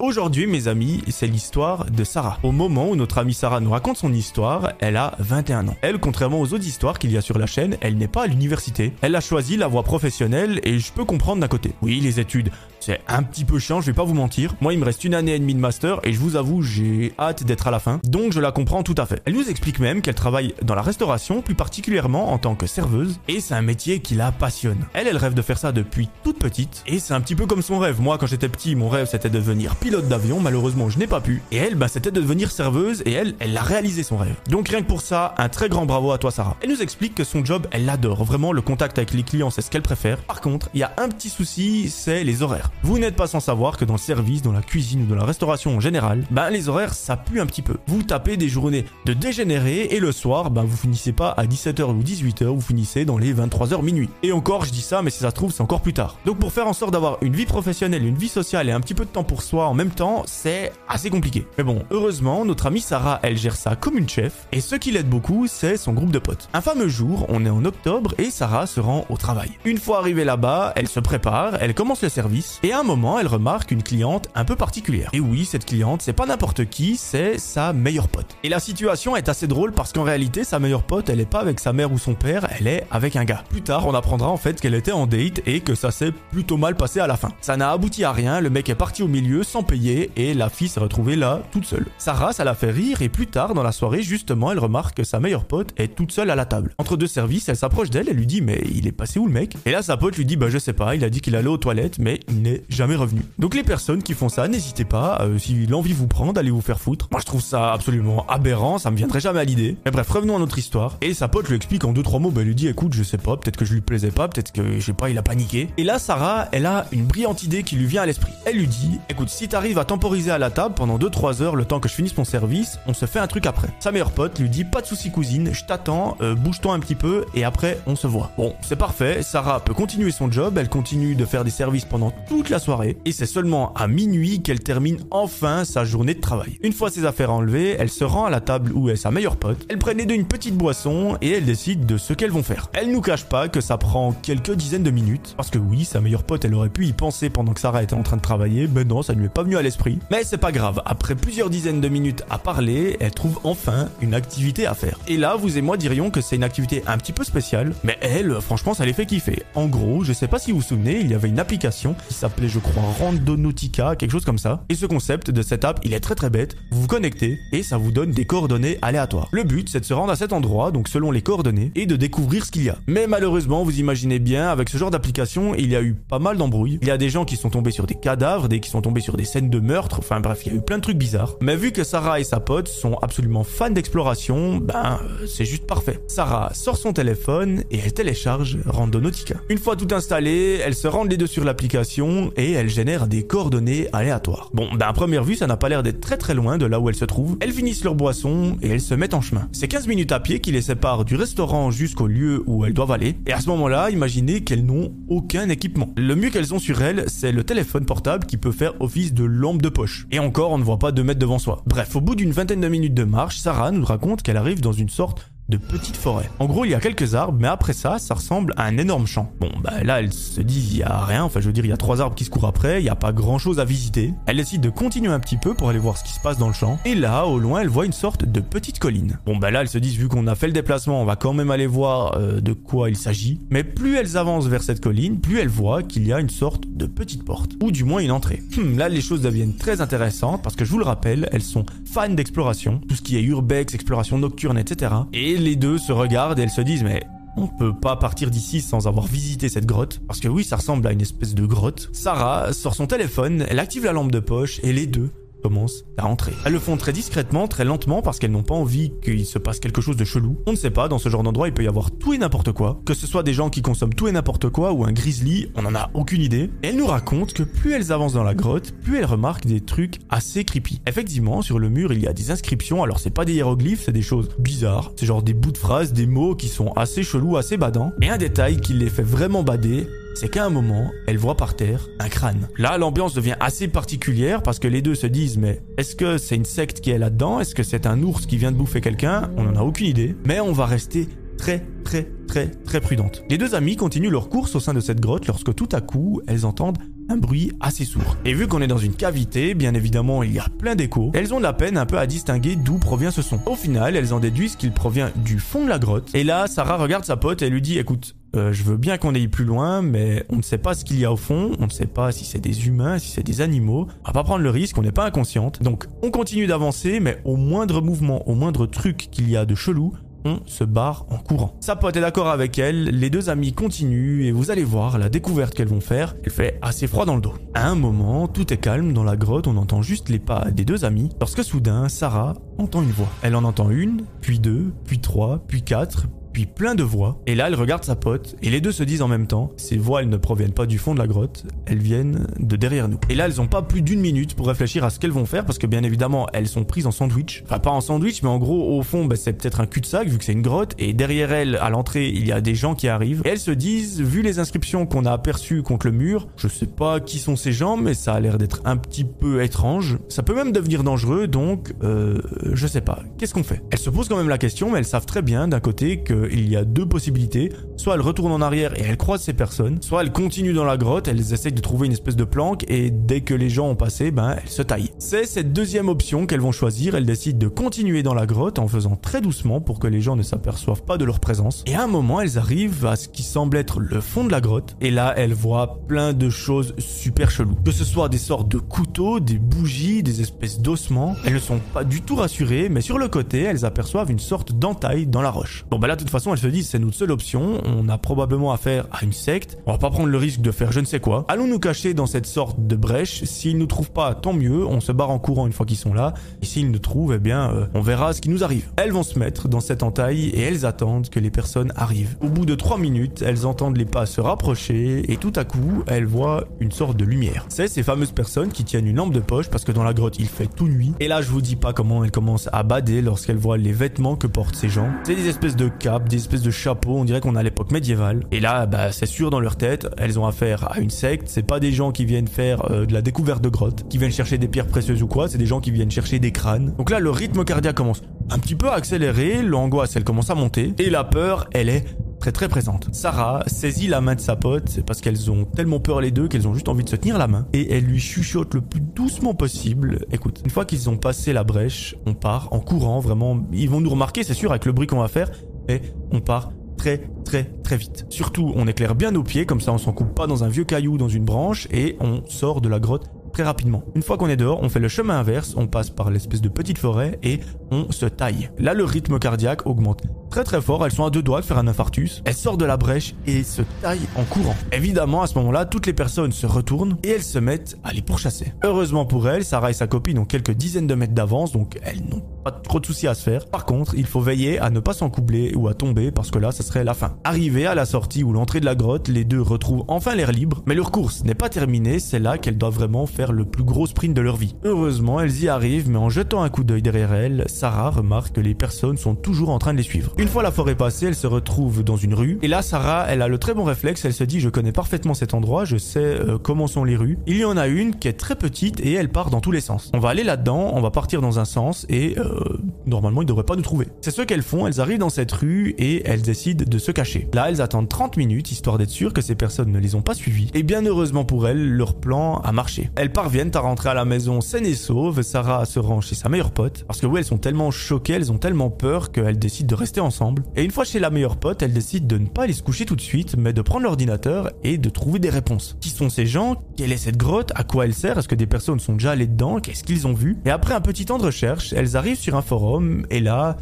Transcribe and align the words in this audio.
Aujourd'hui, 0.00 0.46
mes 0.46 0.68
amis, 0.68 1.02
c'est 1.08 1.26
l'histoire 1.26 1.90
de 1.90 2.04
Sarah. 2.04 2.38
Au 2.44 2.52
moment 2.52 2.88
où 2.88 2.94
notre 2.94 3.18
amie 3.18 3.34
Sarah 3.34 3.58
nous 3.58 3.72
raconte 3.72 3.96
son 3.96 4.12
histoire, 4.12 4.74
elle 4.78 4.96
a 4.96 5.16
21 5.18 5.66
ans. 5.66 5.76
Elle, 5.82 5.98
contrairement 5.98 6.40
aux 6.40 6.54
autres 6.54 6.68
histoires 6.68 7.00
qu'il 7.00 7.10
y 7.10 7.16
a 7.16 7.20
sur 7.20 7.36
la 7.36 7.46
chaîne, 7.46 7.76
elle 7.80 7.96
n'est 7.96 8.06
pas 8.06 8.22
à 8.22 8.26
l'université. 8.28 8.92
Elle 9.00 9.16
a 9.16 9.20
choisi 9.20 9.56
la 9.56 9.66
voie 9.66 9.82
professionnelle 9.82 10.60
et 10.62 10.78
je 10.78 10.92
peux 10.92 11.04
comprendre 11.04 11.40
d'un 11.40 11.48
côté. 11.48 11.72
Oui, 11.82 11.98
les 11.98 12.20
études, 12.20 12.52
c'est 12.80 13.00
un 13.08 13.22
petit 13.22 13.44
peu 13.44 13.58
chiant, 13.58 13.80
je 13.80 13.86
vais 13.86 13.92
pas 13.92 14.04
vous 14.04 14.14
mentir. 14.14 14.54
Moi, 14.60 14.72
il 14.72 14.78
me 14.78 14.84
reste 14.84 15.04
une 15.04 15.14
année 15.14 15.34
et 15.34 15.38
demie 15.38 15.54
de 15.54 15.60
master 15.60 16.00
et 16.04 16.12
je 16.12 16.18
vous 16.18 16.36
avoue, 16.36 16.62
j'ai 16.62 17.12
hâte 17.18 17.44
d'être 17.44 17.66
à 17.66 17.70
la 17.70 17.78
fin. 17.78 18.00
Donc, 18.04 18.32
je 18.32 18.40
la 18.40 18.52
comprends 18.52 18.82
tout 18.82 18.94
à 18.98 19.06
fait. 19.06 19.20
Elle 19.24 19.34
nous 19.34 19.48
explique 19.48 19.78
même 19.78 20.02
qu'elle 20.02 20.14
travaille 20.14 20.54
dans 20.62 20.74
la 20.74 20.82
restauration, 20.82 21.42
plus 21.42 21.54
particulièrement 21.54 22.32
en 22.32 22.38
tant 22.38 22.54
que 22.54 22.66
serveuse, 22.66 23.18
et 23.28 23.40
c'est 23.40 23.54
un 23.54 23.62
métier 23.62 24.00
qui 24.00 24.14
la 24.14 24.32
passionne. 24.32 24.78
Elle, 24.94 25.06
elle 25.08 25.16
rêve 25.16 25.34
de 25.34 25.42
faire 25.42 25.58
ça 25.58 25.72
depuis 25.72 26.08
toute 26.22 26.38
petite, 26.38 26.82
et 26.86 26.98
c'est 26.98 27.14
un 27.14 27.20
petit 27.20 27.34
peu 27.34 27.46
comme 27.46 27.62
son 27.62 27.78
rêve. 27.78 28.00
Moi, 28.00 28.18
quand 28.18 28.26
j'étais 28.26 28.48
petit, 28.48 28.74
mon 28.74 28.88
rêve 28.88 29.08
c'était 29.10 29.30
de 29.30 29.38
devenir 29.38 29.76
pilote 29.76 30.08
d'avion. 30.08 30.40
Malheureusement, 30.40 30.88
je 30.88 30.98
n'ai 30.98 31.06
pas 31.06 31.20
pu. 31.20 31.42
Et 31.52 31.56
elle, 31.56 31.74
bah, 31.74 31.88
c'était 31.88 32.10
de 32.10 32.20
devenir 32.20 32.50
serveuse, 32.50 33.02
et 33.06 33.12
elle, 33.12 33.34
elle 33.40 33.56
a 33.56 33.62
réalisé 33.62 34.02
son 34.02 34.16
rêve. 34.16 34.34
Donc, 34.48 34.68
rien 34.68 34.82
que 34.82 34.86
pour 34.86 35.00
ça, 35.00 35.34
un 35.38 35.48
très 35.48 35.68
grand 35.68 35.86
bravo 35.86 36.12
à 36.12 36.18
toi, 36.18 36.30
Sarah. 36.30 36.56
Elle 36.60 36.70
nous 36.70 36.82
explique 36.82 37.14
que 37.14 37.24
son 37.24 37.44
job, 37.44 37.66
elle 37.70 37.86
l'adore. 37.86 38.24
Vraiment, 38.24 38.52
le 38.52 38.62
contact 38.62 38.98
avec 38.98 39.12
les 39.12 39.22
clients, 39.22 39.50
c'est 39.50 39.62
ce 39.62 39.70
qu'elle 39.70 39.82
préfère. 39.82 40.18
Par 40.18 40.40
contre, 40.40 40.70
il 40.74 40.80
y 40.80 40.82
a 40.82 40.92
un 40.98 41.08
petit 41.08 41.28
souci, 41.28 41.88
c'est 41.90 42.24
les 42.24 42.42
horaires. 42.42 42.67
Vous 42.82 42.98
n'êtes 42.98 43.16
pas 43.16 43.26
sans 43.26 43.40
savoir 43.40 43.76
que 43.76 43.84
dans 43.84 43.94
le 43.94 43.98
service, 43.98 44.42
dans 44.42 44.52
la 44.52 44.62
cuisine 44.62 45.02
ou 45.02 45.06
dans 45.06 45.16
la 45.16 45.24
restauration 45.24 45.76
en 45.76 45.80
général, 45.80 46.24
ben 46.30 46.50
les 46.50 46.68
horaires 46.68 46.94
ça 46.94 47.16
pue 47.16 47.40
un 47.40 47.46
petit 47.46 47.62
peu. 47.62 47.76
Vous 47.86 48.02
tapez 48.02 48.36
des 48.36 48.48
journées 48.48 48.84
de 49.04 49.12
dégénérés 49.12 49.88
et 49.90 50.00
le 50.00 50.12
soir, 50.12 50.50
ben 50.50 50.64
vous 50.64 50.76
finissez 50.76 51.12
pas 51.12 51.30
à 51.30 51.44
17h 51.44 51.82
ou 51.84 52.02
18h, 52.02 52.46
vous 52.46 52.60
finissez 52.60 53.04
dans 53.04 53.18
les 53.18 53.34
23h 53.34 53.82
minuit. 53.82 54.08
Et 54.22 54.32
encore, 54.32 54.64
je 54.64 54.70
dis 54.70 54.82
ça, 54.82 55.02
mais 55.02 55.10
si 55.10 55.20
ça 55.20 55.30
se 55.30 55.34
trouve, 55.34 55.52
c'est 55.52 55.62
encore 55.62 55.80
plus 55.80 55.94
tard. 55.94 56.16
Donc 56.24 56.38
pour 56.38 56.52
faire 56.52 56.66
en 56.66 56.72
sorte 56.72 56.92
d'avoir 56.92 57.18
une 57.22 57.34
vie 57.34 57.46
professionnelle, 57.46 58.04
une 58.04 58.16
vie 58.16 58.28
sociale 58.28 58.68
et 58.68 58.72
un 58.72 58.80
petit 58.80 58.94
peu 58.94 59.04
de 59.04 59.10
temps 59.10 59.24
pour 59.24 59.42
soi 59.42 59.66
en 59.66 59.74
même 59.74 59.90
temps, 59.90 60.22
c'est 60.26 60.72
assez 60.88 61.10
compliqué. 61.10 61.46
Mais 61.56 61.64
bon, 61.64 61.82
heureusement, 61.90 62.44
notre 62.44 62.66
amie 62.66 62.80
Sarah, 62.80 63.20
elle 63.22 63.36
gère 63.36 63.56
ça 63.56 63.76
comme 63.76 63.98
une 63.98 64.08
chef, 64.08 64.46
et 64.52 64.60
ce 64.60 64.76
qui 64.76 64.90
l'aide 64.90 65.08
beaucoup, 65.08 65.46
c'est 65.46 65.76
son 65.76 65.92
groupe 65.92 66.10
de 66.10 66.18
potes. 66.18 66.48
Un 66.52 66.60
fameux 66.60 66.88
jour, 66.88 67.26
on 67.28 67.44
est 67.44 67.50
en 67.50 67.64
octobre 67.64 68.14
et 68.18 68.30
Sarah 68.30 68.66
se 68.66 68.80
rend 68.80 69.06
au 69.08 69.16
travail. 69.16 69.50
Une 69.64 69.78
fois 69.78 69.98
arrivée 69.98 70.24
là-bas, 70.24 70.72
elle 70.76 70.88
se 70.88 71.00
prépare, 71.00 71.56
elle 71.60 71.74
commence 71.74 72.02
le 72.02 72.08
service, 72.08 72.57
et 72.62 72.72
à 72.72 72.80
un 72.80 72.82
moment, 72.82 73.20
elle 73.20 73.26
remarque 73.28 73.70
une 73.70 73.82
cliente 73.82 74.28
un 74.34 74.44
peu 74.44 74.56
particulière. 74.56 75.10
Et 75.12 75.20
oui, 75.20 75.44
cette 75.44 75.64
cliente, 75.64 76.02
c'est 76.02 76.12
pas 76.12 76.26
n'importe 76.26 76.64
qui, 76.64 76.96
c'est 76.96 77.38
sa 77.38 77.72
meilleure 77.72 78.08
pote. 78.08 78.36
Et 78.42 78.48
la 78.48 78.58
situation 78.58 79.16
est 79.16 79.28
assez 79.28 79.46
drôle 79.46 79.72
parce 79.72 79.92
qu'en 79.92 80.02
réalité, 80.02 80.42
sa 80.42 80.58
meilleure 80.58 80.82
pote, 80.82 81.08
elle 81.08 81.20
est 81.20 81.26
pas 81.26 81.40
avec 81.40 81.60
sa 81.60 81.72
mère 81.72 81.92
ou 81.92 81.98
son 81.98 82.14
père, 82.14 82.48
elle 82.58 82.66
est 82.66 82.84
avec 82.90 83.14
un 83.14 83.24
gars. 83.24 83.44
Plus 83.48 83.62
tard, 83.62 83.86
on 83.86 83.94
apprendra 83.94 84.28
en 84.28 84.36
fait 84.36 84.60
qu'elle 84.60 84.74
était 84.74 84.92
en 84.92 85.06
date 85.06 85.40
et 85.46 85.60
que 85.60 85.74
ça 85.74 85.90
s'est 85.90 86.12
plutôt 86.32 86.56
mal 86.56 86.74
passé 86.74 86.98
à 86.98 87.06
la 87.06 87.16
fin. 87.16 87.30
Ça 87.40 87.56
n'a 87.56 87.70
abouti 87.70 88.02
à 88.02 88.12
rien, 88.12 88.40
le 88.40 88.50
mec 88.50 88.68
est 88.68 88.74
parti 88.74 89.02
au 89.02 89.08
milieu 89.08 89.42
sans 89.44 89.62
payer 89.62 90.10
et 90.16 90.34
la 90.34 90.48
fille 90.48 90.68
s'est 90.68 90.80
retrouvée 90.80 91.16
là 91.16 91.42
toute 91.52 91.64
seule. 91.64 91.86
Sarah, 91.98 92.32
ça 92.32 92.44
la 92.44 92.54
fait 92.54 92.70
rire 92.70 93.02
et 93.02 93.08
plus 93.08 93.28
tard 93.28 93.54
dans 93.54 93.62
la 93.62 93.72
soirée, 93.72 94.02
justement, 94.02 94.50
elle 94.50 94.58
remarque 94.58 94.96
que 94.96 95.04
sa 95.04 95.20
meilleure 95.20 95.44
pote 95.44 95.72
est 95.76 95.94
toute 95.94 96.10
seule 96.10 96.30
à 96.30 96.34
la 96.34 96.44
table. 96.44 96.74
Entre 96.78 96.96
deux 96.96 97.06
services, 97.06 97.48
elle 97.48 97.56
s'approche 97.56 97.90
d'elle, 97.90 98.08
elle 98.08 98.16
lui 98.16 98.26
dit 98.26 98.40
mais 98.40 98.62
il 98.74 98.86
est 98.86 98.92
passé 98.92 99.18
où 99.20 99.26
le 99.26 99.32
mec? 99.32 99.56
Et 99.64 99.70
là 99.70 99.82
sa 99.82 99.96
pote 99.96 100.16
lui 100.16 100.24
dit 100.24 100.36
bah 100.36 100.48
je 100.48 100.58
sais 100.58 100.72
pas, 100.72 100.96
il 100.96 101.04
a 101.04 101.10
dit 101.10 101.20
qu'il 101.20 101.36
allait 101.36 101.48
aux 101.48 101.56
toilettes 101.56 101.98
mais 101.98 102.20
il 102.28 102.47
jamais 102.68 102.96
revenu. 102.96 103.22
Donc 103.38 103.54
les 103.54 103.62
personnes 103.62 104.02
qui 104.02 104.14
font 104.14 104.28
ça, 104.28 104.48
n'hésitez 104.48 104.84
pas, 104.84 105.18
euh, 105.22 105.38
si 105.38 105.66
l'envie 105.66 105.92
vous 105.92 106.06
prend, 106.06 106.32
d'aller 106.32 106.50
vous 106.50 106.60
faire 106.60 106.80
foutre. 106.80 107.08
Moi 107.10 107.20
je 107.20 107.26
trouve 107.26 107.40
ça 107.40 107.72
absolument 107.72 108.26
aberrant, 108.28 108.78
ça 108.78 108.90
me 108.90 108.96
viendrait 108.96 109.20
jamais 109.20 109.40
à 109.40 109.44
l'idée. 109.44 109.76
Mais 109.84 109.90
bref, 109.90 110.08
revenons 110.10 110.36
à 110.36 110.38
notre 110.38 110.58
histoire. 110.58 110.96
Et 111.00 111.14
sa 111.14 111.28
pote 111.28 111.48
lui 111.48 111.56
explique 111.56 111.84
en 111.84 111.92
deux 111.92 112.02
trois 112.02 112.20
mots, 112.20 112.30
bah, 112.30 112.40
elle 112.42 112.48
lui 112.48 112.54
dit 112.54 112.68
écoute, 112.68 112.94
je 112.94 113.02
sais 113.02 113.18
pas, 113.18 113.36
peut-être 113.36 113.56
que 113.56 113.64
je 113.64 113.74
lui 113.74 113.80
plaisais 113.80 114.10
pas, 114.10 114.28
peut-être 114.28 114.52
que 114.52 114.78
je 114.78 114.84
sais 114.84 114.92
pas, 114.92 115.10
il 115.10 115.18
a 115.18 115.22
paniqué. 115.22 115.68
Et 115.76 115.84
là 115.84 115.98
Sarah, 115.98 116.48
elle 116.52 116.66
a 116.66 116.86
une 116.92 117.04
brillante 117.04 117.42
idée 117.42 117.62
qui 117.62 117.76
lui 117.76 117.86
vient 117.86 118.02
à 118.02 118.06
l'esprit. 118.06 118.32
Elle 118.44 118.56
lui 118.56 118.66
dit 118.66 118.98
écoute, 119.08 119.28
si 119.28 119.48
t'arrives 119.48 119.78
à 119.78 119.84
temporiser 119.84 120.30
à 120.30 120.38
la 120.38 120.50
table 120.50 120.74
pendant 120.74 120.98
2-3 120.98 121.42
heures 121.42 121.56
le 121.56 121.64
temps 121.64 121.80
que 121.80 121.88
je 121.88 121.94
finisse 121.94 122.16
mon 122.16 122.24
service, 122.24 122.78
on 122.86 122.94
se 122.94 123.06
fait 123.06 123.18
un 123.18 123.26
truc 123.26 123.46
après. 123.46 123.68
Sa 123.80 123.92
meilleure 123.92 124.12
pote 124.12 124.38
lui 124.38 124.48
dit 124.48 124.64
pas 124.64 124.80
de 124.80 124.86
soucis 124.86 125.10
cousine, 125.10 125.50
je 125.52 125.64
t'attends, 125.64 126.16
euh, 126.20 126.34
bouge-toi 126.34 126.74
un 126.74 126.80
petit 126.80 126.94
peu 126.94 127.24
et 127.34 127.44
après 127.44 127.78
on 127.86 127.96
se 127.96 128.06
voit. 128.06 128.30
Bon, 128.36 128.54
c'est 128.60 128.76
parfait, 128.76 129.22
Sarah 129.22 129.60
peut 129.60 129.74
continuer 129.74 130.10
son 130.10 130.30
job, 130.30 130.58
elle 130.58 130.68
continue 130.68 131.14
de 131.14 131.24
faire 131.24 131.44
des 131.44 131.50
services 131.50 131.84
pendant 131.84 132.12
toute 132.38 132.50
la 132.50 132.60
soirée 132.60 132.96
et 133.04 133.10
c'est 133.10 133.26
seulement 133.26 133.74
à 133.74 133.88
minuit 133.88 134.42
qu'elle 134.42 134.60
termine 134.60 134.98
enfin 135.10 135.64
sa 135.64 135.84
journée 135.84 136.14
de 136.14 136.20
travail. 136.20 136.56
Une 136.62 136.72
fois 136.72 136.88
ses 136.88 137.04
affaires 137.04 137.32
enlevées, 137.32 137.74
elle 137.76 137.90
se 137.90 138.04
rend 138.04 138.26
à 138.26 138.30
la 138.30 138.40
table 138.40 138.70
où 138.76 138.88
est 138.90 138.94
sa 138.94 139.10
meilleure 139.10 139.36
pote. 139.36 139.66
Elle 139.68 139.78
prennent 139.78 139.98
les 139.98 140.06
deux 140.06 140.14
une 140.14 140.24
petite 140.24 140.54
boisson 140.54 141.18
et 141.20 141.32
elle 141.32 141.44
décide 141.44 141.84
de 141.84 141.98
ce 141.98 142.12
qu'elles 142.12 142.30
vont 142.30 142.44
faire. 142.44 142.70
Elle 142.74 142.92
nous 142.92 143.00
cache 143.00 143.24
pas 143.24 143.48
que 143.48 143.60
ça 143.60 143.76
prend 143.76 144.12
quelques 144.12 144.52
dizaines 144.52 144.84
de 144.84 144.92
minutes 144.92 145.34
parce 145.36 145.50
que 145.50 145.58
oui, 145.58 145.84
sa 145.84 146.00
meilleure 146.00 146.22
pote, 146.22 146.44
elle 146.44 146.54
aurait 146.54 146.68
pu 146.68 146.86
y 146.86 146.92
penser 146.92 147.28
pendant 147.28 147.54
que 147.54 147.60
Sarah 147.60 147.82
était 147.82 147.94
en 147.94 148.04
train 148.04 148.18
de 148.18 148.22
travailler, 148.22 148.68
mais 148.72 148.84
non, 148.84 149.02
ça 149.02 149.14
ne 149.14 149.18
lui 149.18 149.26
est 149.26 149.34
pas 149.34 149.42
venu 149.42 149.56
à 149.56 149.62
l'esprit. 149.62 149.98
Mais 150.12 150.22
c'est 150.22 150.38
pas 150.38 150.52
grave, 150.52 150.80
après 150.84 151.16
plusieurs 151.16 151.50
dizaines 151.50 151.80
de 151.80 151.88
minutes 151.88 152.22
à 152.30 152.38
parler, 152.38 152.98
elle 153.00 153.10
trouve 153.10 153.40
enfin 153.42 153.88
une 154.00 154.14
activité 154.14 154.64
à 154.64 154.74
faire. 154.74 155.00
Et 155.08 155.16
là, 155.16 155.34
vous 155.34 155.58
et 155.58 155.60
moi 155.60 155.76
dirions 155.76 156.12
que 156.12 156.20
c'est 156.20 156.36
une 156.36 156.44
activité 156.44 156.84
un 156.86 156.98
petit 156.98 157.12
peu 157.12 157.24
spéciale, 157.24 157.74
mais 157.82 157.98
elle, 158.00 158.40
franchement, 158.40 158.74
ça 158.74 158.86
les 158.86 158.92
fait 158.92 159.06
kiffer. 159.06 159.42
En 159.56 159.66
gros, 159.66 160.04
je 160.04 160.12
sais 160.12 160.28
pas 160.28 160.38
si 160.38 160.52
vous 160.52 160.58
vous 160.58 160.62
souvenez, 160.62 161.00
il 161.00 161.10
y 161.10 161.14
avait 161.14 161.28
une 161.28 161.40
application 161.40 161.96
qui 162.06 162.14
s'appelait, 162.14 162.27
je 162.46 162.58
crois, 162.58 162.82
Randonautica, 162.98 163.96
quelque 163.96 164.10
chose 164.10 164.24
comme 164.24 164.38
ça. 164.38 164.64
Et 164.68 164.74
ce 164.74 164.86
concept 164.86 165.30
de 165.30 165.42
cette 165.42 165.64
app, 165.64 165.80
il 165.84 165.94
est 165.94 166.00
très 166.00 166.14
très 166.14 166.30
bête. 166.30 166.56
Vous 166.70 166.82
vous 166.82 166.86
connectez 166.86 167.38
et 167.52 167.62
ça 167.62 167.76
vous 167.76 167.90
donne 167.90 168.10
des 168.10 168.24
coordonnées 168.24 168.78
aléatoires. 168.82 169.28
Le 169.32 169.44
but, 169.44 169.68
c'est 169.68 169.80
de 169.80 169.84
se 169.84 169.94
rendre 169.94 170.12
à 170.12 170.16
cet 170.16 170.32
endroit, 170.32 170.70
donc 170.70 170.88
selon 170.88 171.10
les 171.10 171.22
coordonnées, 171.22 171.72
et 171.74 171.86
de 171.86 171.96
découvrir 171.96 172.44
ce 172.44 172.50
qu'il 172.50 172.64
y 172.64 172.70
a. 172.70 172.78
Mais 172.86 173.06
malheureusement, 173.06 173.64
vous 173.64 173.78
imaginez 173.78 174.18
bien, 174.18 174.48
avec 174.48 174.68
ce 174.68 174.78
genre 174.78 174.90
d'application, 174.90 175.54
il 175.54 175.70
y 175.70 175.76
a 175.76 175.82
eu 175.82 175.94
pas 175.94 176.18
mal 176.18 176.36
d'embrouilles. 176.36 176.78
Il 176.82 176.88
y 176.88 176.90
a 176.90 176.98
des 176.98 177.10
gens 177.10 177.24
qui 177.24 177.36
sont 177.36 177.50
tombés 177.50 177.70
sur 177.70 177.86
des 177.86 177.94
cadavres, 177.94 178.48
des 178.48 178.60
qui 178.60 178.70
sont 178.70 178.82
tombés 178.82 179.00
sur 179.00 179.16
des 179.16 179.24
scènes 179.24 179.50
de 179.50 179.60
meurtre, 179.60 179.98
enfin 179.98 180.20
bref, 180.20 180.42
il 180.46 180.52
y 180.52 180.54
a 180.54 180.58
eu 180.58 180.62
plein 180.62 180.78
de 180.78 180.82
trucs 180.82 180.98
bizarres. 180.98 181.36
Mais 181.40 181.56
vu 181.56 181.72
que 181.72 181.84
Sarah 181.84 182.20
et 182.20 182.24
sa 182.24 182.40
pote 182.40 182.68
sont 182.68 182.96
absolument 183.02 183.44
fans 183.44 183.70
d'exploration, 183.70 184.56
ben 184.56 185.00
euh, 185.02 185.26
c'est 185.26 185.44
juste 185.44 185.66
parfait. 185.66 186.00
Sarah 186.08 186.50
sort 186.54 186.76
son 186.76 186.92
téléphone 186.92 187.62
et 187.70 187.78
elle 187.78 187.92
télécharge 187.92 188.58
Randonautica. 188.66 189.36
Une 189.48 189.58
fois 189.58 189.76
tout 189.76 189.88
installé, 189.92 190.60
elle 190.64 190.74
se 190.74 190.88
rendent 190.88 191.10
les 191.10 191.16
deux 191.16 191.26
sur 191.26 191.44
l'application 191.44 192.17
et 192.36 192.52
elle 192.52 192.68
génère 192.68 193.06
des 193.06 193.26
coordonnées 193.26 193.88
aléatoires. 193.92 194.50
Bon, 194.52 194.68
ben 194.74 194.86
à 194.86 194.92
première 194.92 195.24
vue, 195.24 195.34
ça 195.34 195.46
n'a 195.46 195.56
pas 195.56 195.68
l'air 195.68 195.82
d'être 195.82 196.00
très 196.00 196.16
très 196.16 196.34
loin 196.34 196.58
de 196.58 196.66
là 196.66 196.80
où 196.80 196.88
elles 196.88 196.94
se 196.94 197.04
trouvent. 197.04 197.36
Elles 197.40 197.52
finissent 197.52 197.84
leur 197.84 197.94
boisson 197.94 198.56
et 198.62 198.68
elles 198.68 198.80
se 198.80 198.94
mettent 198.94 199.14
en 199.14 199.20
chemin. 199.20 199.48
C'est 199.52 199.68
15 199.68 199.86
minutes 199.86 200.12
à 200.12 200.20
pied 200.20 200.40
qui 200.40 200.52
les 200.52 200.62
séparent 200.62 201.04
du 201.04 201.16
restaurant 201.16 201.70
jusqu'au 201.70 202.06
lieu 202.06 202.42
où 202.46 202.64
elles 202.64 202.74
doivent 202.74 202.92
aller. 202.92 203.16
Et 203.26 203.32
à 203.32 203.40
ce 203.40 203.48
moment-là, 203.48 203.90
imaginez 203.90 204.42
qu'elles 204.42 204.64
n'ont 204.64 204.92
aucun 205.08 205.48
équipement. 205.48 205.92
Le 205.96 206.14
mieux 206.14 206.30
qu'elles 206.30 206.54
ont 206.54 206.58
sur 206.58 206.82
elles, 206.82 207.04
c'est 207.06 207.32
le 207.32 207.44
téléphone 207.44 207.84
portable 207.84 208.26
qui 208.26 208.36
peut 208.36 208.52
faire 208.52 208.74
office 208.80 209.14
de 209.14 209.24
lampe 209.24 209.62
de 209.62 209.68
poche. 209.68 210.06
Et 210.10 210.18
encore, 210.18 210.50
on 210.50 210.58
ne 210.58 210.64
voit 210.64 210.78
pas 210.78 210.92
deux 210.92 211.04
mètres 211.04 211.20
devant 211.20 211.38
soi. 211.38 211.62
Bref, 211.66 211.96
au 211.96 212.00
bout 212.00 212.14
d'une 212.14 212.32
vingtaine 212.32 212.60
de 212.60 212.68
minutes 212.68 212.94
de 212.94 213.04
marche, 213.04 213.38
Sarah 213.38 213.70
nous 213.70 213.84
raconte 213.84 214.22
qu'elle 214.22 214.36
arrive 214.36 214.60
dans 214.60 214.72
une 214.72 214.88
sorte 214.88 215.30
de 215.48 215.56
petites 215.56 215.96
forêts. 215.96 216.28
En 216.38 216.46
gros, 216.46 216.64
il 216.64 216.70
y 216.70 216.74
a 216.74 216.80
quelques 216.80 217.14
arbres, 217.14 217.38
mais 217.40 217.48
après 217.48 217.72
ça, 217.72 217.98
ça 217.98 218.14
ressemble 218.14 218.52
à 218.56 218.64
un 218.64 218.76
énorme 218.76 219.06
champ. 219.06 219.32
Bon, 219.40 219.50
bah 219.62 219.82
là, 219.82 220.00
elle 220.00 220.12
se 220.12 220.40
dit, 220.40 220.60
il 220.72 220.78
y 220.78 220.82
a 220.82 221.04
rien, 221.04 221.24
enfin 221.24 221.40
je 221.40 221.46
veux 221.46 221.52
dire, 221.52 221.64
il 221.64 221.70
y 221.70 221.72
a 221.72 221.76
trois 221.76 222.00
arbres 222.00 222.14
qui 222.14 222.24
se 222.24 222.30
courent 222.30 222.46
après, 222.46 222.82
il 222.82 222.84
y 222.84 222.90
a 222.90 222.96
pas 222.96 223.12
grand 223.12 223.38
chose 223.38 223.58
à 223.58 223.64
visiter. 223.64 224.12
Elle 224.26 224.36
décide 224.36 224.60
de 224.60 224.70
continuer 224.70 225.10
un 225.10 225.20
petit 225.20 225.36
peu 225.36 225.54
pour 225.54 225.70
aller 225.70 225.78
voir 225.78 225.96
ce 225.96 226.04
qui 226.04 226.12
se 226.12 226.20
passe 226.20 226.38
dans 226.38 226.48
le 226.48 226.54
champ. 226.54 226.78
Et 226.84 226.94
là, 226.94 227.26
au 227.26 227.38
loin, 227.38 227.60
elle 227.60 227.68
voit 227.68 227.86
une 227.86 227.92
sorte 227.92 228.24
de 228.24 228.40
petite 228.40 228.78
colline. 228.78 229.18
Bon, 229.24 229.36
bah 229.36 229.50
là, 229.50 229.62
elle 229.62 229.68
se 229.68 229.78
dit, 229.78 229.96
vu 229.96 230.08
qu'on 230.08 230.26
a 230.26 230.34
fait 230.34 230.46
le 230.46 230.52
déplacement, 230.52 231.00
on 231.00 231.04
va 231.04 231.16
quand 231.16 231.32
même 231.32 231.50
aller 231.50 231.66
voir 231.66 232.16
euh, 232.16 232.40
de 232.40 232.52
quoi 232.52 232.90
il 232.90 232.96
s'agit. 232.96 233.40
Mais 233.50 233.64
plus 233.64 233.96
elles 233.96 234.16
avancent 234.16 234.46
vers 234.46 234.62
cette 234.62 234.80
colline, 234.80 235.20
plus 235.20 235.38
elle 235.38 235.48
voit 235.48 235.82
qu'il 235.82 236.06
y 236.06 236.12
a 236.12 236.20
une 236.20 236.30
sorte 236.30 236.64
de 236.68 236.86
petite 236.86 237.24
porte. 237.24 237.52
Ou 237.62 237.70
du 237.70 237.84
moins 237.84 238.00
une 238.00 238.10
entrée. 238.10 238.42
Hum, 238.58 238.76
là, 238.76 238.88
les 238.88 239.00
choses 239.00 239.22
deviennent 239.22 239.56
très 239.56 239.80
intéressantes 239.80 240.42
parce 240.42 240.56
que 240.56 240.64
je 240.64 240.70
vous 240.70 240.78
le 240.78 240.84
rappelle, 240.84 241.28
elles 241.32 241.42
sont 241.42 241.64
fans 241.86 242.08
d'exploration, 242.08 242.80
tout 242.86 242.96
ce 242.96 243.02
qui 243.02 243.16
est 243.16 243.22
urbex, 243.22 243.74
exploration 243.74 244.18
nocturne, 244.18 244.58
etc. 244.58 244.92
Et 245.12 245.37
les 245.38 245.56
deux 245.56 245.78
se 245.78 245.92
regardent 245.92 246.38
et 246.38 246.42
elles 246.42 246.50
se 246.50 246.60
disent 246.60 246.84
mais 246.84 247.04
on 247.36 247.46
peut 247.46 247.72
pas 247.72 247.96
partir 247.96 248.30
d'ici 248.30 248.60
sans 248.60 248.88
avoir 248.88 249.06
visité 249.06 249.48
cette 249.48 249.66
grotte. 249.66 250.00
Parce 250.06 250.18
que 250.18 250.28
oui, 250.28 250.42
ça 250.42 250.56
ressemble 250.56 250.86
à 250.86 250.92
une 250.92 251.00
espèce 251.00 251.34
de 251.34 251.46
grotte. 251.46 251.88
Sarah 251.92 252.52
sort 252.52 252.74
son 252.74 252.86
téléphone, 252.86 253.46
elle 253.48 253.60
active 253.60 253.84
la 253.84 253.92
lampe 253.92 254.10
de 254.10 254.20
poche 254.20 254.60
et 254.62 254.72
les 254.72 254.86
deux 254.86 255.10
commencent 255.42 255.84
à 255.96 256.02
rentrer. 256.02 256.32
Elles 256.44 256.52
le 256.52 256.58
font 256.58 256.76
très 256.76 256.92
discrètement, 256.92 257.48
très 257.48 257.64
lentement, 257.64 258.02
parce 258.02 258.18
qu'elles 258.18 258.30
n'ont 258.30 258.42
pas 258.42 258.54
envie 258.54 258.92
qu'il 259.02 259.26
se 259.26 259.38
passe 259.38 259.60
quelque 259.60 259.80
chose 259.80 259.96
de 259.96 260.04
chelou. 260.04 260.38
On 260.46 260.52
ne 260.52 260.56
sait 260.56 260.70
pas, 260.70 260.88
dans 260.88 260.98
ce 260.98 261.08
genre 261.08 261.22
d'endroit, 261.22 261.48
il 261.48 261.54
peut 261.54 261.64
y 261.64 261.68
avoir 261.68 261.90
tout 261.90 262.12
et 262.12 262.18
n'importe 262.18 262.52
quoi. 262.52 262.80
Que 262.84 262.94
ce 262.94 263.06
soit 263.06 263.22
des 263.22 263.34
gens 263.34 263.50
qui 263.50 263.62
consomment 263.62 263.94
tout 263.94 264.08
et 264.08 264.12
n'importe 264.12 264.48
quoi, 264.50 264.72
ou 264.72 264.84
un 264.84 264.92
grizzly, 264.92 265.50
on 265.54 265.64
en 265.64 265.74
a 265.74 265.90
aucune 265.94 266.22
idée. 266.22 266.50
Et 266.62 266.68
elle 266.68 266.76
nous 266.76 266.86
raconte 266.86 267.32
que 267.32 267.42
plus 267.42 267.72
elles 267.72 267.92
avancent 267.92 268.14
dans 268.14 268.24
la 268.24 268.34
grotte, 268.34 268.72
plus 268.82 268.98
elles 268.98 269.04
remarquent 269.04 269.46
des 269.46 269.60
trucs 269.60 269.98
assez 270.08 270.44
creepy. 270.44 270.80
Effectivement, 270.86 271.42
sur 271.42 271.58
le 271.58 271.68
mur, 271.68 271.92
il 271.92 272.02
y 272.02 272.06
a 272.06 272.12
des 272.12 272.30
inscriptions, 272.30 272.82
alors 272.82 272.98
c'est 272.98 273.10
pas 273.10 273.24
des 273.24 273.34
hiéroglyphes, 273.34 273.82
c'est 273.84 273.92
des 273.92 274.02
choses 274.02 274.28
bizarres. 274.38 274.92
C'est 274.96 275.06
genre 275.06 275.22
des 275.22 275.34
bouts 275.34 275.52
de 275.52 275.58
phrases, 275.58 275.92
des 275.92 276.06
mots 276.06 276.34
qui 276.34 276.48
sont 276.48 276.72
assez 276.72 277.02
chelous, 277.02 277.36
assez 277.36 277.56
badants. 277.56 277.92
Et 278.02 278.08
un 278.08 278.18
détail 278.18 278.58
qui 278.58 278.72
les 278.72 278.88
fait 278.88 279.02
vraiment 279.02 279.42
bader, 279.42 279.88
c'est 280.18 280.28
qu'à 280.28 280.44
un 280.44 280.50
moment, 280.50 280.90
elle 281.06 281.16
voit 281.16 281.36
par 281.36 281.54
terre 281.54 281.88
un 282.00 282.08
crâne. 282.08 282.48
Là, 282.56 282.76
l'ambiance 282.76 283.14
devient 283.14 283.36
assez 283.38 283.68
particulière 283.68 284.42
parce 284.42 284.58
que 284.58 284.66
les 284.66 284.82
deux 284.82 284.96
se 284.96 285.06
disent 285.06 285.38
mais 285.38 285.62
est-ce 285.76 285.94
que 285.94 286.18
c'est 286.18 286.34
une 286.34 286.44
secte 286.44 286.80
qui 286.80 286.90
est 286.90 286.98
là-dedans? 286.98 287.38
Est-ce 287.38 287.54
que 287.54 287.62
c'est 287.62 287.86
un 287.86 288.02
ours 288.02 288.26
qui 288.26 288.36
vient 288.36 288.50
de 288.50 288.56
bouffer 288.56 288.80
quelqu'un? 288.80 289.30
On 289.36 289.44
n'en 289.44 289.54
a 289.54 289.62
aucune 289.62 289.86
idée. 289.86 290.16
Mais 290.26 290.40
on 290.40 290.50
va 290.50 290.66
rester 290.66 291.06
très 291.36 291.64
très 291.84 292.08
très 292.26 292.48
très 292.48 292.80
prudente. 292.80 293.22
Les 293.30 293.38
deux 293.38 293.54
amies 293.54 293.76
continuent 293.76 294.10
leur 294.10 294.28
course 294.28 294.56
au 294.56 294.60
sein 294.60 294.74
de 294.74 294.80
cette 294.80 295.00
grotte 295.00 295.28
lorsque 295.28 295.54
tout 295.54 295.68
à 295.70 295.80
coup, 295.80 296.20
elles 296.26 296.44
entendent 296.44 296.78
un 297.08 297.16
bruit 297.16 297.52
assez 297.60 297.84
sourd. 297.84 298.16
Et 298.24 298.34
vu 298.34 298.48
qu'on 298.48 298.60
est 298.60 298.66
dans 298.66 298.76
une 298.76 298.94
cavité, 298.94 299.54
bien 299.54 299.72
évidemment 299.72 300.24
il 300.24 300.32
y 300.32 300.40
a 300.40 300.46
plein 300.58 300.74
d'échos, 300.74 301.12
elles 301.14 301.32
ont 301.32 301.38
la 301.38 301.52
peine 301.52 301.78
un 301.78 301.86
peu 301.86 301.96
à 301.96 302.08
distinguer 302.08 302.56
d'où 302.56 302.78
provient 302.78 303.12
ce 303.12 303.22
son. 303.22 303.38
Au 303.46 303.54
final, 303.54 303.94
elles 303.94 304.12
en 304.12 304.18
déduisent 304.18 304.56
qu'il 304.56 304.72
provient 304.72 305.10
du 305.14 305.38
fond 305.38 305.62
de 305.62 305.68
la 305.68 305.78
grotte. 305.78 306.10
Et 306.12 306.24
là, 306.24 306.48
Sarah 306.48 306.76
regarde 306.76 307.04
sa 307.04 307.16
pote 307.16 307.40
et 307.40 307.50
lui 307.50 307.62
dit 307.62 307.78
écoute, 307.78 308.16
euh, 308.36 308.52
je 308.52 308.62
veux 308.62 308.76
bien 308.76 308.98
qu'on 308.98 309.14
aille 309.14 309.28
plus 309.28 309.44
loin, 309.44 309.80
mais 309.82 310.24
on 310.28 310.36
ne 310.36 310.42
sait 310.42 310.58
pas 310.58 310.74
ce 310.74 310.84
qu'il 310.84 310.98
y 310.98 311.04
a 311.04 311.12
au 311.12 311.16
fond, 311.16 311.52
on 311.58 311.64
ne 311.64 311.70
sait 311.70 311.86
pas 311.86 312.12
si 312.12 312.24
c'est 312.24 312.40
des 312.40 312.66
humains, 312.66 312.98
si 312.98 313.08
c'est 313.08 313.22
des 313.22 313.40
animaux. 313.40 313.86
On 314.04 314.06
va 314.06 314.12
pas 314.12 314.24
prendre 314.24 314.42
le 314.42 314.50
risque, 314.50 314.76
on 314.78 314.82
n'est 314.82 314.92
pas 314.92 315.06
inconsciente. 315.06 315.62
Donc 315.62 315.86
on 316.02 316.10
continue 316.10 316.46
d'avancer, 316.46 317.00
mais 317.00 317.20
au 317.24 317.36
moindre 317.36 317.80
mouvement, 317.80 318.28
au 318.28 318.34
moindre 318.34 318.66
truc 318.66 319.08
qu'il 319.10 319.30
y 319.30 319.36
a 319.36 319.46
de 319.46 319.54
chelou, 319.54 319.94
on 320.24 320.40
se 320.46 320.64
barre 320.64 321.06
en 321.10 321.16
courant. 321.16 321.56
Sa 321.60 321.76
pote 321.76 321.96
est 321.96 322.00
d'accord 322.00 322.28
avec 322.28 322.58
elle, 322.58 322.84
les 322.84 323.08
deux 323.08 323.30
amis 323.30 323.52
continuent 323.52 324.24
et 324.24 324.32
vous 324.32 324.50
allez 324.50 324.64
voir 324.64 324.98
la 324.98 325.08
découverte 325.08 325.54
qu'elles 325.54 325.68
vont 325.68 325.80
faire. 325.80 326.16
Elle 326.24 326.32
fait 326.32 326.58
assez 326.60 326.86
froid 326.86 327.06
dans 327.06 327.14
le 327.14 327.22
dos. 327.22 327.34
À 327.54 327.68
un 327.68 327.74
moment, 327.74 328.28
tout 328.28 328.52
est 328.52 328.58
calme 328.58 328.92
dans 328.92 329.04
la 329.04 329.16
grotte, 329.16 329.46
on 329.46 329.56
entend 329.56 329.80
juste 329.80 330.08
les 330.08 330.18
pas 330.18 330.50
des 330.50 330.64
deux 330.64 330.84
amis, 330.84 331.08
lorsque 331.20 331.44
soudain, 331.44 331.88
Sarah 331.88 332.34
entend 332.58 332.82
une 332.82 332.90
voix. 332.90 333.08
Elle 333.22 333.36
en 333.36 333.44
entend 333.44 333.70
une, 333.70 334.02
puis 334.20 334.38
deux, 334.38 334.72
puis 334.84 334.98
trois, 334.98 335.44
puis 335.46 335.62
quatre, 335.62 336.06
plein 336.46 336.74
de 336.74 336.82
voix. 336.82 337.20
Et 337.26 337.34
là, 337.34 337.48
elle 337.48 337.54
regarde 337.54 337.84
sa 337.84 337.96
pote, 337.96 338.36
et 338.42 338.50
les 338.50 338.60
deux 338.60 338.72
se 338.72 338.82
disent 338.82 339.02
en 339.02 339.08
même 339.08 339.26
temps, 339.26 339.50
ces 339.56 339.76
voix, 339.76 340.02
elles 340.02 340.08
ne 340.08 340.16
proviennent 340.16 340.52
pas 340.52 340.66
du 340.66 340.78
fond 340.78 340.94
de 340.94 340.98
la 340.98 341.06
grotte, 341.06 341.44
elles 341.66 341.78
viennent 341.78 342.26
de 342.38 342.56
derrière 342.56 342.88
nous. 342.88 342.98
Et 343.08 343.14
là, 343.14 343.26
elles 343.26 343.40
ont 343.40 343.46
pas 343.46 343.62
plus 343.62 343.82
d'une 343.82 344.00
minute 344.00 344.34
pour 344.34 344.48
réfléchir 344.48 344.84
à 344.84 344.90
ce 344.90 344.98
qu'elles 344.98 345.10
vont 345.10 345.26
faire, 345.26 345.44
parce 345.44 345.58
que 345.58 345.66
bien 345.66 345.82
évidemment, 345.82 346.26
elles 346.32 346.48
sont 346.48 346.64
prises 346.64 346.86
en 346.86 346.90
sandwich. 346.90 347.42
Enfin, 347.44 347.58
pas 347.58 347.70
en 347.70 347.80
sandwich, 347.80 348.22
mais 348.22 348.28
en 348.28 348.38
gros, 348.38 348.78
au 348.78 348.82
fond, 348.82 349.04
bah, 349.04 349.16
c'est 349.16 349.32
peut-être 349.32 349.60
un 349.60 349.66
cul-de-sac, 349.66 350.08
vu 350.08 350.18
que 350.18 350.24
c'est 350.24 350.32
une 350.32 350.42
grotte, 350.42 350.74
et 350.78 350.92
derrière 350.92 351.32
elles, 351.32 351.56
à 351.56 351.70
l'entrée, 351.70 352.08
il 352.08 352.26
y 352.26 352.32
a 352.32 352.40
des 352.40 352.54
gens 352.54 352.74
qui 352.74 352.88
arrivent. 352.88 353.22
Et 353.24 353.30
elles 353.30 353.38
se 353.38 353.50
disent, 353.50 354.00
vu 354.00 354.22
les 354.22 354.38
inscriptions 354.38 354.86
qu'on 354.86 355.04
a 355.04 355.12
aperçues 355.12 355.62
contre 355.62 355.86
le 355.86 355.92
mur, 355.92 356.28
je 356.36 356.48
sais 356.48 356.66
pas 356.66 357.00
qui 357.00 357.18
sont 357.18 357.36
ces 357.36 357.52
gens, 357.52 357.76
mais 357.76 357.94
ça 357.94 358.14
a 358.14 358.20
l'air 358.20 358.38
d'être 358.38 358.60
un 358.64 358.76
petit 358.76 359.04
peu 359.04 359.42
étrange. 359.42 359.98
Ça 360.08 360.22
peut 360.22 360.34
même 360.34 360.52
devenir 360.52 360.84
dangereux, 360.84 361.26
donc, 361.26 361.74
euh, 361.82 362.20
je 362.52 362.66
sais 362.66 362.80
pas. 362.80 363.00
Qu'est-ce 363.18 363.34
qu'on 363.34 363.42
fait? 363.42 363.62
Elles 363.70 363.78
se 363.78 363.90
posent 363.90 364.08
quand 364.08 364.16
même 364.16 364.28
la 364.28 364.38
question, 364.38 364.70
mais 364.70 364.78
elles 364.78 364.84
savent 364.84 365.06
très 365.06 365.22
bien, 365.22 365.48
d'un 365.48 365.60
côté, 365.60 366.02
qu'il 366.28 366.48
y 366.48 366.56
a 366.56 366.64
deux 366.64 366.86
possibilités. 366.86 367.52
Soit 367.76 367.94
elles 367.94 368.00
retournent 368.00 368.32
en 368.32 368.40
arrière 368.40 368.78
et 368.78 368.82
elles 368.82 368.96
croisent 368.96 369.22
ces 369.22 369.32
personnes, 369.32 369.80
soit 369.82 370.02
elles 370.02 370.12
continuent 370.12 370.54
dans 370.54 370.64
la 370.64 370.76
grotte, 370.76 371.08
elles 371.08 371.32
essayent 371.32 371.52
de 371.52 371.60
trouver 371.60 371.86
une 371.86 371.92
espèce 371.92 372.16
de 372.16 372.24
planque 372.24 372.64
et 372.68 372.90
dès 372.90 373.20
que 373.20 373.34
les 373.34 373.50
gens 373.50 373.68
ont 373.68 373.76
passé, 373.76 374.10
ben 374.10 374.36
elles 374.42 374.48
se 374.48 374.62
taillent. 374.62 374.90
C'est 374.98 375.26
cette 375.26 375.52
deuxième 375.52 375.88
option 375.88 376.26
qu'elles 376.26 376.40
vont 376.40 376.52
choisir, 376.52 376.94
elles 376.94 377.06
décident 377.06 377.38
de 377.38 377.48
continuer 377.48 378.02
dans 378.02 378.14
la 378.14 378.26
grotte 378.26 378.58
en 378.58 378.68
faisant 378.68 378.96
très 378.96 379.20
doucement 379.20 379.60
pour 379.60 379.78
que 379.78 379.86
les 379.86 380.00
gens 380.00 380.16
ne 380.16 380.22
s'aperçoivent 380.22 380.82
pas 380.82 380.98
de 380.98 381.04
leur 381.04 381.20
présence. 381.20 381.62
Et 381.66 381.74
à 381.74 381.84
un 381.84 381.86
moment, 381.86 382.20
elles 382.20 382.38
arrivent 382.38 382.86
à 382.86 382.96
ce 382.96 383.08
qui 383.08 383.22
semble 383.22 383.56
être 383.56 383.80
le 383.80 384.00
fond 384.00 384.24
de 384.24 384.30
la 384.30 384.40
grotte 384.40 384.76
et 384.80 384.90
là, 384.90 385.14
elles 385.16 385.34
voient 385.34 385.80
plein 385.86 386.12
de 386.12 386.30
choses 386.30 386.74
super 386.78 387.30
cheloues. 387.30 387.56
Que 387.64 387.72
ce 387.72 387.84
soit 387.84 388.08
des 388.08 388.18
sortes 388.18 388.48
de 388.48 388.58
couteaux, 388.58 389.20
des 389.20 389.38
bougies, 389.38 390.02
des 390.02 390.20
espèces 390.20 390.60
d'ossements, 390.60 391.16
elles 391.24 391.34
ne 391.34 391.38
sont 391.38 391.60
pas 391.72 391.84
du 391.84 392.02
tout 392.02 392.16
rassurées, 392.16 392.68
mais 392.68 392.80
sur 392.80 392.98
le 392.98 393.08
côté, 393.08 393.42
elles 393.42 393.64
aperçoivent 393.64 394.10
une 394.10 394.18
sorte 394.18 394.52
d'entaille 394.52 395.06
dans 395.06 395.22
la 395.22 395.30
roche. 395.30 395.64
Bon 395.70 395.78
bah 395.78 395.86
là, 395.86 395.96
toute 396.08 396.18
façon, 396.18 396.32
elles 396.32 396.40
se 396.40 396.46
disent 396.46 396.68
c'est 396.68 396.78
notre 396.78 396.96
seule 396.96 397.10
option, 397.10 397.60
on 397.64 397.88
a 397.88 397.98
probablement 397.98 398.52
affaire 398.52 398.86
à 398.90 399.04
une 399.04 399.12
secte, 399.12 399.58
on 399.66 399.72
va 399.72 399.78
pas 399.78 399.90
prendre 399.90 400.08
le 400.08 400.18
risque 400.18 400.40
de 400.40 400.50
faire 400.50 400.72
je 400.72 400.80
ne 400.80 400.84
sais 400.84 401.00
quoi. 401.00 401.24
Allons 401.28 401.46
nous 401.46 401.58
cacher 401.58 401.94
dans 401.94 402.06
cette 402.06 402.26
sorte 402.26 402.66
de 402.66 402.76
brèche, 402.76 403.24
s'ils 403.24 403.58
nous 403.58 403.66
trouvent 403.66 403.90
pas, 403.90 404.14
tant 404.14 404.32
mieux, 404.32 404.66
on 404.66 404.80
se 404.80 404.92
barre 404.92 405.10
en 405.10 405.18
courant 405.18 405.46
une 405.46 405.52
fois 405.52 405.66
qu'ils 405.66 405.76
sont 405.76 405.94
là, 405.94 406.14
et 406.42 406.46
s'ils 406.46 406.70
nous 406.70 406.78
trouvent, 406.78 407.14
eh 407.14 407.18
bien, 407.18 407.50
euh, 407.52 407.66
on 407.74 407.80
verra 407.80 408.12
ce 408.12 408.20
qui 408.20 408.28
nous 408.28 408.44
arrive. 408.44 408.68
Elles 408.76 408.92
vont 408.92 409.02
se 409.02 409.18
mettre 409.18 409.48
dans 409.48 409.60
cette 409.60 409.82
entaille 409.82 410.28
et 410.28 410.40
elles 410.40 410.66
attendent 410.66 411.08
que 411.08 411.20
les 411.20 411.30
personnes 411.30 411.72
arrivent. 411.76 412.16
Au 412.20 412.28
bout 412.28 412.46
de 412.46 412.54
3 412.54 412.78
minutes, 412.78 413.22
elles 413.22 413.46
entendent 413.46 413.76
les 413.76 413.84
pas 413.84 414.06
se 414.06 414.20
rapprocher 414.20 415.10
et 415.10 415.16
tout 415.16 415.32
à 415.36 415.44
coup, 415.44 415.82
elles 415.86 416.06
voient 416.06 416.44
une 416.60 416.72
sorte 416.72 416.96
de 416.96 417.04
lumière. 417.04 417.46
C'est 417.48 417.68
ces 417.68 417.82
fameuses 417.82 418.12
personnes 418.12 418.50
qui 418.50 418.64
tiennent 418.64 418.86
une 418.86 418.96
lampe 418.96 419.12
de 419.12 419.20
poche 419.20 419.48
parce 419.48 419.64
que 419.64 419.72
dans 419.72 419.84
la 419.84 419.94
grotte 419.94 420.18
il 420.18 420.26
fait 420.26 420.46
tout 420.46 420.68
nuit. 420.68 420.92
Et 421.00 421.08
là, 421.08 421.22
je 421.22 421.28
vous 421.28 421.42
dis 421.42 421.56
pas 421.56 421.72
comment 421.72 422.04
elles 422.04 422.10
commencent 422.10 422.48
à 422.52 422.62
bader 422.62 423.02
lorsqu'elles 423.02 423.36
voient 423.36 423.58
les 423.58 423.72
vêtements 423.72 424.16
que 424.16 424.26
portent 424.26 424.56
ces 424.56 424.68
gens. 424.68 424.90
C'est 425.04 425.14
des 425.14 425.28
espèces 425.28 425.56
de 425.56 425.68
des 426.06 426.16
espèces 426.16 426.42
de 426.42 426.50
chapeaux 426.50 426.78
on 426.96 427.04
dirait 427.04 427.20
qu'on 427.20 427.36
a 427.36 427.42
l'époque 427.42 427.70
médiévale. 427.70 428.24
Et 428.32 428.40
là, 428.40 428.66
bah, 428.66 428.92
c'est 428.92 429.06
sûr 429.06 429.30
dans 429.30 429.40
leur 429.40 429.56
tête, 429.56 429.88
elles 429.96 430.18
ont 430.18 430.26
affaire 430.26 430.70
à 430.70 430.80
une 430.80 430.90
secte. 430.90 431.28
C'est 431.28 431.42
pas 431.42 431.60
des 431.60 431.72
gens 431.72 431.92
qui 431.92 432.04
viennent 432.04 432.28
faire 432.28 432.70
euh, 432.70 432.86
de 432.86 432.92
la 432.92 433.02
découverte 433.02 433.42
de 433.42 433.48
grottes, 433.48 433.88
qui 433.88 433.98
viennent 433.98 434.12
chercher 434.12 434.38
des 434.38 434.48
pierres 434.48 434.66
précieuses 434.66 435.02
ou 435.02 435.06
quoi. 435.06 435.28
C'est 435.28 435.38
des 435.38 435.46
gens 435.46 435.60
qui 435.60 435.70
viennent 435.70 435.90
chercher 435.90 436.18
des 436.18 436.32
crânes. 436.32 436.74
Donc 436.76 436.90
là, 436.90 437.00
le 437.00 437.10
rythme 437.10 437.44
cardiaque 437.44 437.76
commence 437.76 438.02
un 438.30 438.38
petit 438.38 438.54
peu 438.54 438.68
à 438.68 438.74
accélérer. 438.74 439.42
L'angoisse, 439.42 439.96
elle 439.96 440.04
commence 440.04 440.30
à 440.30 440.34
monter. 440.34 440.74
Et 440.78 440.90
la 440.90 441.04
peur, 441.04 441.48
elle 441.52 441.68
est 441.68 441.84
très 442.18 442.32
très 442.32 442.48
présente. 442.48 442.88
Sarah 442.92 443.44
saisit 443.46 443.86
la 443.86 444.00
main 444.00 444.16
de 444.16 444.20
sa 444.20 444.36
pote 444.36 444.80
parce 444.86 445.00
qu'elles 445.00 445.30
ont 445.30 445.44
tellement 445.44 445.78
peur 445.78 446.00
les 446.00 446.10
deux 446.10 446.26
qu'elles 446.26 446.48
ont 446.48 446.54
juste 446.54 446.68
envie 446.68 446.82
de 446.82 446.88
se 446.88 446.96
tenir 446.96 447.16
la 447.16 447.28
main 447.28 447.46
et 447.52 447.72
elle 447.72 447.84
lui 447.84 448.00
chuchote 448.00 448.54
le 448.54 448.60
plus 448.60 448.80
doucement 448.80 449.34
possible. 449.34 450.04
Écoute, 450.10 450.40
une 450.44 450.50
fois 450.50 450.64
qu'ils 450.64 450.90
ont 450.90 450.96
passé 450.96 451.32
la 451.32 451.44
brèche, 451.44 451.94
on 452.06 452.14
part 452.14 452.48
en 452.52 452.58
courant 452.58 452.98
vraiment. 452.98 453.38
Ils 453.52 453.70
vont 453.70 453.80
nous 453.80 453.90
remarquer, 453.90 454.24
c'est 454.24 454.34
sûr, 454.34 454.50
avec 454.50 454.64
le 454.64 454.72
bruit 454.72 454.86
qu'on 454.88 454.98
va 454.98 455.08
faire, 455.08 455.30
et 455.68 455.80
on 456.10 456.20
part 456.20 456.50
très 456.76 457.02
très 457.24 457.44
très 457.62 457.76
vite. 457.76 458.06
Surtout, 458.08 458.52
on 458.56 458.66
éclaire 458.66 458.94
bien 458.94 459.10
nos 459.10 459.22
pieds, 459.22 459.46
comme 459.46 459.60
ça 459.60 459.72
on 459.72 459.78
s'en 459.78 459.92
coupe 459.92 460.14
pas 460.14 460.26
dans 460.26 460.44
un 460.44 460.48
vieux 460.48 460.64
caillou, 460.64 460.96
dans 460.96 461.08
une 461.08 461.24
branche, 461.24 461.68
et 461.70 461.96
on 462.00 462.22
sort 462.26 462.60
de 462.60 462.68
la 462.68 462.80
grotte 462.80 463.10
très 463.32 463.42
rapidement. 463.42 463.84
Une 463.94 464.02
fois 464.02 464.16
qu'on 464.16 464.28
est 464.28 464.36
dehors, 464.36 464.60
on 464.62 464.68
fait 464.68 464.80
le 464.80 464.88
chemin 464.88 465.18
inverse, 465.18 465.54
on 465.56 465.66
passe 465.66 465.90
par 465.90 466.10
l'espèce 466.10 466.40
de 466.40 466.48
petite 466.48 466.78
forêt 466.78 467.18
et 467.22 467.40
on 467.70 467.92
se 467.92 468.06
taille. 468.06 468.50
Là, 468.58 468.74
le 468.74 468.84
rythme 468.84 469.18
cardiaque 469.18 469.66
augmente 469.66 470.02
très 470.30 470.44
très 470.44 470.60
fort, 470.60 470.84
elles 470.84 470.92
sont 470.92 471.04
à 471.04 471.10
deux 471.10 471.22
doigts 471.22 471.40
de 471.40 471.46
faire 471.46 471.58
un 471.58 471.68
infarctus, 471.68 472.22
elles 472.24 472.34
sortent 472.34 472.60
de 472.60 472.64
la 472.64 472.76
brèche 472.76 473.14
et 473.26 473.42
se 473.42 473.62
taillent 473.82 474.08
en 474.16 474.24
courant. 474.24 474.56
Évidemment, 474.72 475.22
à 475.22 475.26
ce 475.26 475.38
moment-là, 475.38 475.66
toutes 475.66 475.86
les 475.86 475.92
personnes 475.92 476.32
se 476.32 476.46
retournent 476.46 476.96
et 477.02 477.10
elles 477.10 477.22
se 477.22 477.38
mettent 477.38 477.78
à 477.84 477.92
les 477.92 478.02
pourchasser. 478.02 478.52
Heureusement 478.64 479.04
pour 479.04 479.28
elles, 479.28 479.44
Sarah 479.44 479.70
et 479.70 479.74
sa 479.74 479.86
copine 479.86 480.18
ont 480.18 480.24
quelques 480.24 480.52
dizaines 480.52 480.86
de 480.86 480.94
mètres 480.94 481.14
d'avance, 481.14 481.52
donc 481.52 481.78
elles 481.82 482.02
n'ont 482.04 482.22
trop 482.50 482.80
de 482.80 482.86
soucis 482.86 483.06
à 483.06 483.14
se 483.14 483.22
faire. 483.22 483.46
Par 483.46 483.64
contre, 483.64 483.94
il 483.96 484.06
faut 484.06 484.20
veiller 484.20 484.58
à 484.58 484.70
ne 484.70 484.80
pas 484.80 484.92
s'encoubler 484.92 485.54
ou 485.54 485.68
à 485.68 485.74
tomber 485.74 486.10
parce 486.10 486.30
que 486.30 486.38
là, 486.38 486.52
ça 486.52 486.62
serait 486.62 486.84
la 486.84 486.94
fin. 486.94 487.16
Arrivées 487.24 487.66
à 487.66 487.74
la 487.74 487.86
sortie 487.86 488.24
ou 488.24 488.32
l'entrée 488.32 488.60
de 488.60 488.64
la 488.64 488.74
grotte, 488.74 489.08
les 489.08 489.24
deux 489.24 489.40
retrouvent 489.40 489.84
enfin 489.88 490.14
l'air 490.14 490.32
libre, 490.32 490.62
mais 490.66 490.74
leur 490.74 490.90
course 490.90 491.24
n'est 491.24 491.34
pas 491.34 491.48
terminée, 491.48 491.98
c'est 491.98 492.18
là 492.18 492.38
qu'elles 492.38 492.58
doivent 492.58 492.74
vraiment 492.74 493.06
faire 493.06 493.32
le 493.32 493.44
plus 493.44 493.64
gros 493.64 493.86
sprint 493.86 494.14
de 494.14 494.20
leur 494.20 494.36
vie. 494.36 494.54
Heureusement, 494.64 495.20
elles 495.20 495.42
y 495.42 495.48
arrivent, 495.48 495.90
mais 495.90 495.98
en 495.98 496.10
jetant 496.10 496.42
un 496.42 496.48
coup 496.48 496.64
d'œil 496.64 496.82
derrière 496.82 497.12
elles, 497.14 497.44
Sarah 497.46 497.90
remarque 497.90 498.34
que 498.34 498.40
les 498.40 498.54
personnes 498.54 498.96
sont 498.96 499.14
toujours 499.14 499.50
en 499.50 499.58
train 499.58 499.72
de 499.72 499.78
les 499.78 499.84
suivre. 499.84 500.12
Une 500.18 500.28
fois 500.28 500.42
la 500.42 500.50
forêt 500.50 500.74
passée, 500.74 501.06
elle 501.06 501.14
se 501.14 501.26
retrouve 501.26 501.84
dans 501.84 501.96
une 501.96 502.14
rue, 502.14 502.38
et 502.42 502.48
là, 502.48 502.62
Sarah, 502.62 503.06
elle 503.08 503.22
a 503.22 503.28
le 503.28 503.38
très 503.38 503.54
bon 503.54 503.64
réflexe, 503.64 504.04
elle 504.04 504.12
se 504.12 504.24
dit, 504.24 504.40
je 504.40 504.48
connais 504.48 504.72
parfaitement 504.72 505.14
cet 505.14 505.34
endroit, 505.34 505.64
je 505.64 505.76
sais 505.76 506.00
euh, 506.00 506.38
comment 506.38 506.66
sont 506.66 506.84
les 506.84 506.96
rues. 506.96 507.18
Il 507.26 507.36
y 507.36 507.44
en 507.44 507.56
a 507.56 507.66
une 507.66 507.94
qui 507.96 508.08
est 508.08 508.12
très 508.12 508.36
petite 508.36 508.80
et 508.80 508.92
elle 508.92 509.08
part 509.08 509.30
dans 509.30 509.40
tous 509.40 509.52
les 509.52 509.60
sens. 509.60 509.90
On 509.94 509.98
va 509.98 510.10
aller 510.10 510.24
là-dedans, 510.24 510.72
on 510.74 510.80
va 510.80 510.90
partir 510.90 511.20
dans 511.20 511.38
un 511.38 511.44
sens, 511.44 511.86
et 511.88 512.18
euh, 512.18 512.37
normalement, 512.86 513.22
ils 513.22 513.26
devraient 513.26 513.44
pas 513.44 513.56
nous 513.56 513.62
trouver. 513.62 513.88
C'est 514.00 514.10
ce 514.10 514.22
qu'elles 514.22 514.42
font, 514.42 514.66
elles 514.66 514.80
arrivent 514.80 514.98
dans 514.98 515.10
cette 515.10 515.32
rue 515.32 515.74
et 515.78 516.02
elles 516.06 516.22
décident 516.22 516.64
de 516.66 516.78
se 516.78 516.90
cacher. 516.90 517.28
Là, 517.34 517.48
elles 517.48 517.60
attendent 517.60 517.88
30 517.88 518.16
minutes, 518.16 518.50
histoire 518.50 518.78
d'être 518.78 518.90
sûres 518.90 519.12
que 519.12 519.22
ces 519.22 519.34
personnes 519.34 519.72
ne 519.72 519.78
les 519.78 519.94
ont 519.94 520.02
pas 520.02 520.14
suivies. 520.14 520.50
Et 520.54 520.62
bien 520.62 520.84
heureusement 520.84 521.24
pour 521.24 521.48
elles, 521.48 521.68
leur 521.70 521.94
plan 521.94 522.36
a 522.38 522.52
marché. 522.52 522.90
Elles 522.96 523.12
parviennent 523.12 523.50
à 523.54 523.60
rentrer 523.60 523.90
à 523.90 523.94
la 523.94 524.04
maison 524.04 524.40
saine 524.40 524.66
et 524.66 524.74
sauve, 524.74 525.22
Sarah 525.22 525.64
se 525.64 525.78
rend 525.78 526.00
chez 526.00 526.14
sa 526.14 526.28
meilleure 526.28 526.52
pote, 526.52 526.84
parce 526.86 527.00
que 527.00 527.06
oui, 527.06 527.18
elles 527.18 527.24
sont 527.24 527.38
tellement 527.38 527.70
choquées, 527.70 528.14
elles 528.14 528.32
ont 528.32 528.38
tellement 528.38 528.70
peur 528.70 529.12
qu'elles 529.12 529.38
décident 529.38 529.68
de 529.68 529.74
rester 529.74 530.00
ensemble. 530.00 530.42
Et 530.56 530.64
une 530.64 530.70
fois 530.70 530.84
chez 530.84 530.98
la 530.98 531.10
meilleure 531.10 531.36
pote, 531.36 531.62
elles 531.62 531.72
décident 531.72 532.06
de 532.06 532.18
ne 532.18 532.26
pas 532.26 532.44
aller 532.44 532.52
se 532.52 532.62
coucher 532.62 532.84
tout 532.84 532.96
de 532.96 533.00
suite, 533.00 533.36
mais 533.36 533.52
de 533.52 533.62
prendre 533.62 533.84
l'ordinateur 533.84 534.50
et 534.64 534.78
de 534.78 534.88
trouver 534.88 535.18
des 535.18 535.30
réponses. 535.30 535.76
Qui 535.80 535.90
sont 535.90 536.10
ces 536.10 536.26
gens? 536.26 536.56
Quelle 536.76 536.92
est 536.92 536.96
cette 536.96 537.16
grotte? 537.16 537.52
À 537.54 537.64
quoi 537.64 537.84
elle 537.84 537.94
sert? 537.94 538.18
Est-ce 538.18 538.28
que 538.28 538.34
des 538.34 538.46
personnes 538.46 538.80
sont 538.80 538.94
déjà 538.94 539.12
allées 539.12 539.26
dedans? 539.26 539.60
Qu'est-ce 539.60 539.84
qu'ils 539.84 540.06
ont 540.06 540.14
vu? 540.14 540.36
Et 540.44 540.50
après 540.50 540.74
un 540.74 540.80
petit 540.80 541.04
temps 541.04 541.18
de 541.18 541.24
recherche, 541.24 541.72
elles 541.72 541.96
arrivent 541.96 542.18
un 542.34 542.42
forum, 542.42 543.06
et 543.10 543.20
là, 543.20 543.56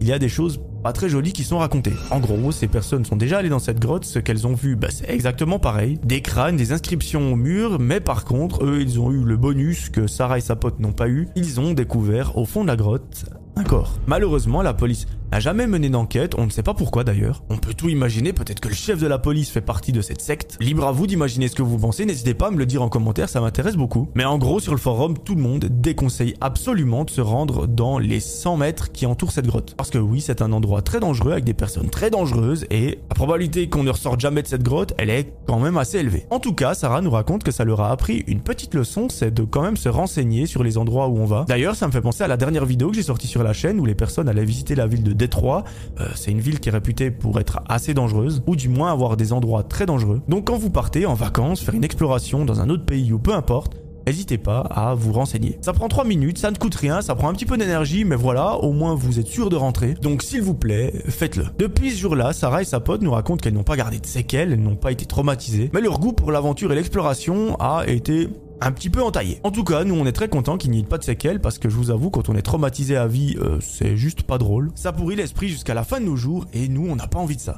il 0.00 0.06
y 0.06 0.12
a 0.12 0.18
des 0.18 0.28
choses 0.28 0.60
pas 0.82 0.92
très 0.92 1.08
jolies 1.08 1.32
qui 1.32 1.42
sont 1.44 1.58
racontées. 1.58 1.94
En 2.10 2.20
gros, 2.20 2.52
ces 2.52 2.68
personnes 2.68 3.04
sont 3.04 3.16
déjà 3.16 3.38
allées 3.38 3.48
dans 3.48 3.58
cette 3.58 3.80
grotte, 3.80 4.04
ce 4.04 4.18
qu'elles 4.18 4.46
ont 4.46 4.54
vu, 4.54 4.76
bah, 4.76 4.88
c'est 4.90 5.10
exactement 5.10 5.58
pareil. 5.58 5.98
Des 6.04 6.20
crânes, 6.20 6.56
des 6.56 6.72
inscriptions 6.72 7.32
au 7.32 7.36
mur, 7.36 7.78
mais 7.80 8.00
par 8.00 8.24
contre, 8.24 8.64
eux, 8.64 8.80
ils 8.80 9.00
ont 9.00 9.10
eu 9.10 9.24
le 9.24 9.36
bonus 9.36 9.90
que 9.90 10.06
Sarah 10.06 10.38
et 10.38 10.40
sa 10.40 10.56
pote 10.56 10.78
n'ont 10.78 10.92
pas 10.92 11.08
eu. 11.08 11.28
Ils 11.34 11.60
ont 11.60 11.72
découvert 11.72 12.38
au 12.38 12.44
fond 12.44 12.62
de 12.62 12.68
la 12.68 12.76
grotte 12.76 13.24
un 13.56 13.64
corps. 13.64 13.98
Malheureusement, 14.06 14.62
la 14.62 14.72
police 14.72 15.06
n'a 15.32 15.40
jamais 15.40 15.66
mené 15.66 15.88
d'enquête, 15.90 16.34
on 16.38 16.46
ne 16.46 16.50
sait 16.50 16.62
pas 16.62 16.74
pourquoi 16.74 17.04
d'ailleurs. 17.04 17.42
On 17.50 17.56
peut 17.56 17.74
tout 17.74 17.88
imaginer, 17.88 18.32
peut-être 18.32 18.60
que 18.60 18.68
le 18.68 18.74
chef 18.74 19.00
de 19.00 19.06
la 19.06 19.18
police 19.18 19.50
fait 19.50 19.60
partie 19.60 19.92
de 19.92 20.00
cette 20.00 20.20
secte. 20.20 20.56
Libre 20.60 20.86
à 20.86 20.92
vous 20.92 21.06
d'imaginer 21.06 21.48
ce 21.48 21.54
que 21.54 21.62
vous 21.62 21.78
pensez, 21.78 22.04
n'hésitez 22.04 22.34
pas 22.34 22.48
à 22.48 22.50
me 22.50 22.58
le 22.58 22.66
dire 22.66 22.82
en 22.82 22.88
commentaire, 22.88 23.28
ça 23.28 23.40
m'intéresse 23.40 23.76
beaucoup. 23.76 24.08
Mais 24.14 24.24
en 24.24 24.38
gros, 24.38 24.60
sur 24.60 24.72
le 24.72 24.78
forum, 24.78 25.18
tout 25.18 25.34
le 25.34 25.42
monde 25.42 25.66
déconseille 25.70 26.34
absolument 26.40 27.04
de 27.04 27.10
se 27.10 27.20
rendre 27.20 27.66
dans 27.66 27.98
les 27.98 28.20
100 28.20 28.56
mètres 28.56 28.92
qui 28.92 29.06
entourent 29.06 29.32
cette 29.32 29.46
grotte. 29.46 29.74
Parce 29.76 29.90
que 29.90 29.98
oui, 29.98 30.20
c'est 30.20 30.42
un 30.42 30.52
endroit 30.52 30.82
très 30.82 31.00
dangereux 31.00 31.32
avec 31.32 31.44
des 31.44 31.54
personnes 31.54 31.90
très 31.90 32.10
dangereuses 32.10 32.66
et 32.70 32.98
la 33.08 33.14
probabilité 33.14 33.68
qu'on 33.68 33.82
ne 33.82 33.90
ressorte 33.90 34.20
jamais 34.20 34.42
de 34.42 34.48
cette 34.48 34.62
grotte, 34.62 34.94
elle 34.98 35.10
est 35.10 35.32
quand 35.46 35.60
même 35.60 35.76
assez 35.76 35.98
élevée. 35.98 36.26
En 36.30 36.40
tout 36.40 36.54
cas, 36.54 36.74
Sarah 36.74 37.00
nous 37.00 37.10
raconte 37.10 37.42
que 37.44 37.50
ça 37.50 37.64
leur 37.64 37.80
a 37.80 37.90
appris 37.90 38.24
une 38.26 38.40
petite 38.40 38.74
leçon, 38.74 39.08
c'est 39.08 39.32
de 39.32 39.42
quand 39.42 39.62
même 39.62 39.76
se 39.76 39.88
renseigner 39.88 40.46
sur 40.46 40.62
les 40.62 40.78
endroits 40.78 41.08
où 41.08 41.18
on 41.18 41.24
va. 41.24 41.44
D'ailleurs, 41.48 41.76
ça 41.76 41.86
me 41.86 41.92
fait 41.92 42.00
penser 42.00 42.24
à 42.24 42.28
la 42.28 42.36
dernière 42.36 42.64
vidéo 42.64 42.90
que 42.90 42.96
j'ai 42.96 43.02
sortie 43.02 43.26
sur 43.26 43.42
la 43.42 43.52
chaîne 43.52 43.80
où 43.80 43.86
les 43.86 43.94
personnes 43.94 44.28
allaient 44.28 44.44
visiter 44.44 44.74
la 44.74 44.86
ville 44.86 45.02
de 45.02 45.12
Détroit. 45.18 45.64
Euh, 46.00 46.06
c'est 46.14 46.30
une 46.30 46.40
ville 46.40 46.60
qui 46.60 46.70
est 46.70 46.72
réputée 46.72 47.10
pour 47.10 47.38
être 47.38 47.60
assez 47.68 47.92
dangereuse, 47.92 48.42
ou 48.46 48.56
du 48.56 48.68
moins 48.68 48.90
avoir 48.90 49.16
des 49.16 49.32
endroits 49.32 49.62
très 49.62 49.84
dangereux. 49.84 50.22
Donc 50.28 50.46
quand 50.46 50.56
vous 50.56 50.70
partez 50.70 51.04
en 51.04 51.14
vacances, 51.14 51.60
faire 51.60 51.74
une 51.74 51.84
exploration 51.84 52.44
dans 52.44 52.60
un 52.60 52.70
autre 52.70 52.86
pays 52.86 53.12
ou 53.12 53.18
peu 53.18 53.34
importe, 53.34 53.76
n'hésitez 54.06 54.38
pas 54.38 54.60
à 54.60 54.94
vous 54.94 55.12
renseigner. 55.12 55.58
Ça 55.60 55.74
prend 55.74 55.88
3 55.88 56.04
minutes, 56.04 56.38
ça 56.38 56.50
ne 56.50 56.56
coûte 56.56 56.74
rien, 56.74 57.02
ça 57.02 57.14
prend 57.14 57.28
un 57.28 57.34
petit 57.34 57.44
peu 57.44 57.58
d'énergie, 57.58 58.04
mais 58.04 58.16
voilà, 58.16 58.56
au 58.56 58.72
moins 58.72 58.94
vous 58.94 59.18
êtes 59.18 59.26
sûr 59.26 59.50
de 59.50 59.56
rentrer. 59.56 59.94
Donc 60.00 60.22
s'il 60.22 60.40
vous 60.40 60.54
plaît, 60.54 60.92
faites-le. 61.08 61.46
Depuis 61.58 61.90
ce 61.90 61.98
jour-là, 61.98 62.32
Sarah 62.32 62.62
et 62.62 62.64
sa 62.64 62.80
pote 62.80 63.02
nous 63.02 63.10
racontent 63.10 63.42
qu'elles 63.42 63.54
n'ont 63.54 63.64
pas 63.64 63.76
gardé 63.76 63.98
de 63.98 64.06
séquelles, 64.06 64.52
elles 64.52 64.62
n'ont 64.62 64.76
pas 64.76 64.92
été 64.92 65.04
traumatisées, 65.04 65.70
mais 65.74 65.80
leur 65.80 66.00
goût 66.00 66.12
pour 66.12 66.32
l'aventure 66.32 66.72
et 66.72 66.74
l'exploration 66.74 67.56
a 67.60 67.86
été 67.86 68.28
un 68.60 68.72
petit 68.72 68.90
peu 68.90 69.02
entaillé. 69.02 69.40
En 69.44 69.50
tout 69.50 69.64
cas, 69.64 69.84
nous 69.84 69.94
on 69.94 70.06
est 70.06 70.12
très 70.12 70.28
content 70.28 70.56
qu'il 70.56 70.70
n'y 70.70 70.80
ait 70.80 70.84
pas 70.84 70.98
de 70.98 71.04
séquelles 71.04 71.40
parce 71.40 71.58
que 71.58 71.68
je 71.68 71.76
vous 71.76 71.90
avoue, 71.90 72.10
quand 72.10 72.28
on 72.28 72.34
est 72.34 72.42
traumatisé 72.42 72.96
à 72.96 73.06
vie, 73.06 73.36
euh, 73.38 73.58
c'est 73.60 73.96
juste 73.96 74.22
pas 74.22 74.38
drôle. 74.38 74.70
Ça 74.74 74.92
pourrit 74.92 75.16
l'esprit 75.16 75.48
jusqu'à 75.48 75.74
la 75.74 75.84
fin 75.84 76.00
de 76.00 76.06
nos 76.06 76.16
jours 76.16 76.46
et 76.52 76.68
nous 76.68 76.86
on 76.88 76.96
n'a 76.96 77.06
pas 77.06 77.18
envie 77.18 77.36
de 77.36 77.40
ça. 77.40 77.56